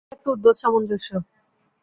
[0.03, 1.09] সব তাতেই একটা উদ্ভট সামঞ্জস্য।